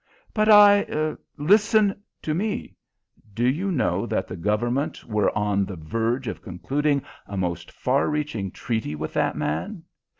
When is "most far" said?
7.37-8.09